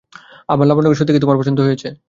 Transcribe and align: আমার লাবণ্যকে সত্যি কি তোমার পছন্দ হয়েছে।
আমার 0.49 0.65
লাবণ্যকে 0.67 0.97
সত্যি 0.99 1.13
কি 1.13 1.19
তোমার 1.19 1.39
পছন্দ 1.39 1.59
হয়েছে। 1.61 1.87